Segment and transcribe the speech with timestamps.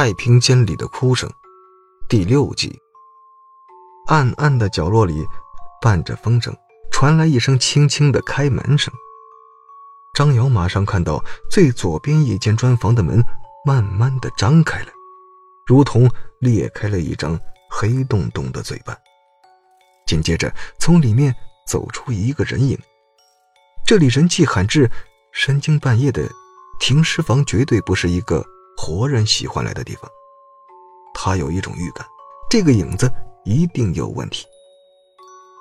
[0.00, 1.28] 太平间里的哭声，
[2.08, 2.78] 第六集。
[4.06, 5.26] 暗暗的角落里，
[5.82, 6.56] 伴着风声，
[6.92, 8.94] 传来一声轻轻的开门声。
[10.14, 13.20] 张瑶马上看到最左边一间砖房的门
[13.66, 14.92] 慢慢的张开了，
[15.66, 16.08] 如同
[16.38, 17.36] 裂开了一张
[17.68, 18.96] 黑洞洞的嘴巴。
[20.06, 21.34] 紧接着，从里面
[21.66, 22.78] 走出一个人影。
[23.84, 24.88] 这里人迹罕至，
[25.32, 26.22] 深更半夜的
[26.78, 28.46] 停尸房绝对不是一个。
[28.80, 30.08] 活人喜欢来的地方，
[31.12, 32.06] 他有一种预感，
[32.48, 33.12] 这个影子
[33.44, 34.46] 一定有问题。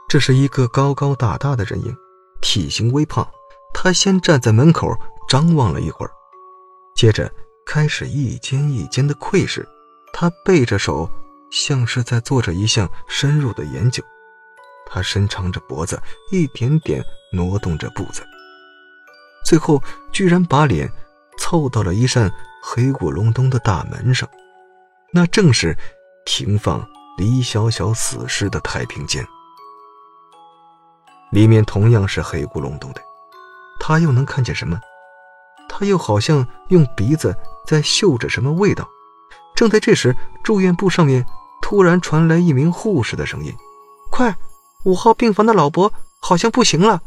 [0.08, 1.92] 这是一个高高大大的人影，
[2.42, 3.28] 体型微胖。
[3.74, 4.96] 他先站在门口
[5.28, 6.12] 张望了一会儿，
[6.96, 7.30] 接着
[7.66, 9.68] 开始一间一间的窥视。
[10.14, 11.10] 他背着手，
[11.52, 14.04] 像是在做着一项深入的研究。
[14.86, 16.00] 他伸长着脖子，
[16.32, 17.04] 一点点
[17.34, 18.24] 挪动着步子，
[19.44, 20.88] 最后居然把脸
[21.40, 22.32] 凑到了一扇。
[22.70, 24.28] 黑咕隆咚的大门上，
[25.14, 25.74] 那正是
[26.26, 26.86] 停放
[27.18, 29.26] 李小小死尸的太平间。
[31.32, 33.02] 里面同样是黑咕隆咚的，
[33.80, 34.78] 他又能看见什么？
[35.70, 37.34] 他又好像用鼻子
[37.66, 38.86] 在嗅着什么味道。
[39.56, 41.26] 正在这时，住院部上面
[41.62, 43.56] 突然传来一名护士的声音
[44.12, 44.36] ：“快，
[44.84, 47.02] 五号病房的老伯好像不行了。”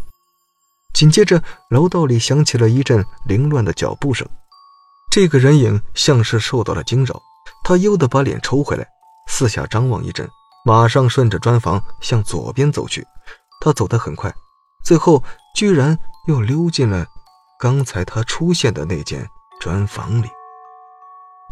[0.94, 4.26] 紧接着，楼道里响起了一阵凌乱的脚步声。
[5.10, 7.20] 这个人影像是受到了惊扰，
[7.64, 8.86] 他悠地把脸抽回来，
[9.26, 10.28] 四下张望一阵，
[10.64, 13.04] 马上顺着砖房向左边走去。
[13.60, 14.32] 他走得很快，
[14.84, 15.22] 最后
[15.56, 17.04] 居然又溜进了
[17.58, 19.28] 刚才他出现的那间
[19.60, 20.28] 砖房里。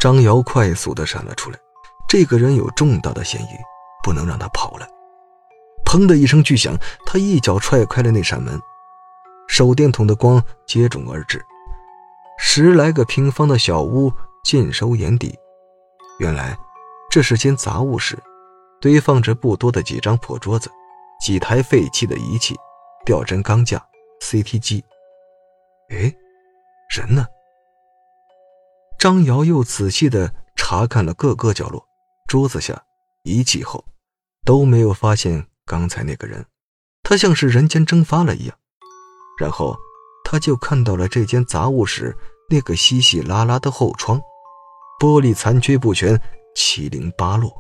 [0.01, 1.59] 张瑶快速地闪了出来，
[2.09, 3.57] 这个人有重大的嫌疑，
[4.05, 4.87] 不能让他跑了。
[5.85, 8.61] 砰的一声巨响，他一脚踹开了那扇门，
[9.49, 11.45] 手电筒的光接踵而至。
[12.61, 15.33] 十来个平方的小屋尽收眼底，
[16.19, 16.59] 原来
[17.09, 18.19] 这是间杂物室，
[18.81, 20.69] 堆放着不多的几张破桌子，
[21.21, 22.57] 几台废弃的仪器，
[23.07, 23.81] 吊针钢架、
[24.21, 24.85] CT 机。
[25.91, 26.13] 哎，
[26.91, 27.25] 人呢？
[28.99, 31.87] 张瑶又仔细的查看了各个角落，
[32.27, 32.83] 桌子下、
[33.23, 33.85] 仪器后，
[34.45, 36.45] 都没有发现刚才那个人，
[37.05, 38.59] 他像是人间蒸发了一样。
[39.39, 39.79] 然后。
[40.31, 42.15] 他就看到了这间杂物室
[42.51, 44.19] 那个稀稀拉拉的后窗，
[44.99, 46.19] 玻璃残缺不全，
[46.55, 47.53] 七零八落。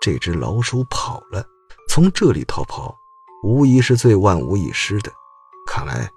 [0.00, 1.44] 这只老鼠跑了，
[1.90, 2.96] 从这里逃跑，
[3.42, 5.12] 无疑是最万无一失的。
[5.66, 6.10] 看来，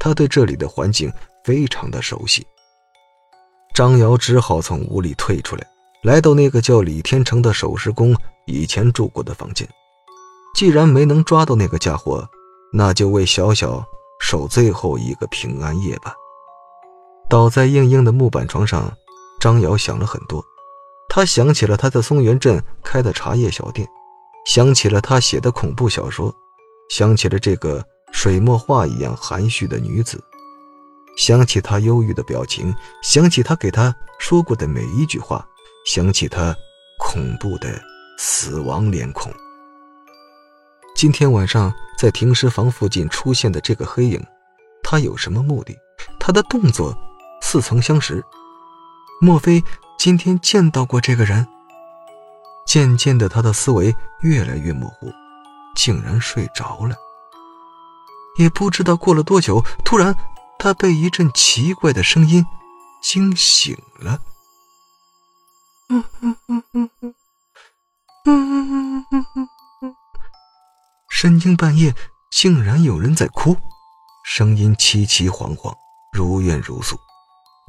[0.00, 1.12] 他对这里的环境
[1.44, 2.44] 非常的熟悉。
[3.72, 5.64] 张瑶只好从屋里退出来，
[6.02, 9.68] 来到那个叫李天成的守尸工以前住过的房间。
[10.56, 12.28] 既然没能抓到那个家伙，
[12.72, 13.84] 那就为小小。
[14.20, 16.14] 守最后一个平安夜吧。
[17.28, 18.92] 倒在硬硬的木板床上，
[19.40, 20.44] 张瑶想了很多。
[21.08, 23.88] 他想起了他在松原镇开的茶叶小店，
[24.46, 26.34] 想起了他写的恐怖小说，
[26.90, 30.22] 想起了这个水墨画一样含蓄的女子，
[31.16, 35.46] 想起他忧郁的表情，想起他给他说过的每一句话，
[35.86, 36.54] 想起他
[36.98, 37.80] 恐怖的
[38.18, 39.32] 死亡脸孔。
[40.96, 44.20] 今天晚上在停尸房附近出现的这个黑影，
[44.82, 45.76] 他有什么目的？
[46.18, 46.96] 他的动作
[47.54, 48.24] 似曾相识，
[49.20, 49.62] 莫非
[49.96, 51.46] 今天见到过这个人？
[52.66, 55.12] 渐渐的，他的思维越来越模糊，
[55.76, 56.96] 竟然睡着了。
[58.40, 60.16] 也不知道过了多久，突然
[60.58, 62.44] 他被一阵奇怪的声音
[63.00, 64.18] 惊醒了。
[65.90, 67.14] 嗯嗯嗯嗯嗯
[68.24, 69.26] 嗯嗯
[69.82, 69.94] 嗯。
[71.08, 71.94] 深更半夜，
[72.32, 73.56] 竟然有人在哭，
[74.24, 75.72] 声音凄凄惶惶，
[76.12, 76.98] 如怨如诉。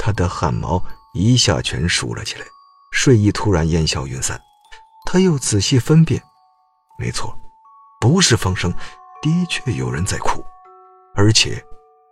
[0.05, 0.79] 他的汗毛
[1.15, 2.45] 一下全竖了起来，
[2.91, 4.39] 睡意突然烟消云散。
[5.03, 6.21] 他又仔细分辨，
[6.99, 7.35] 没错，
[7.99, 8.71] 不是风声，
[9.19, 10.45] 的确有人在哭，
[11.15, 11.59] 而且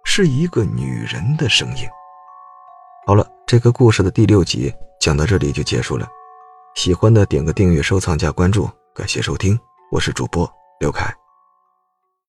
[0.05, 1.87] 是一个女人的声音。
[3.05, 6.07] 好了，这个故事的第六集讲到这里就结束了。
[6.73, 9.59] 喜欢的点个订阅、收藏、加关注，感谢收听，
[9.91, 11.13] 我是主播刘凯。